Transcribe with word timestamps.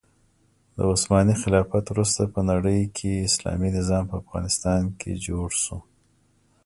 د 0.75 0.77
عثماني 0.91 1.35
خلافت 1.43 1.85
وروسته 1.89 2.21
په 2.33 2.39
نړۍکې 2.51 3.25
اسلامي 3.27 3.69
نظام 3.77 4.03
په 4.09 4.15
افغانستان 4.21 4.81
کې 4.99 5.11
جوړ 5.25 5.49
شو. 5.63 5.77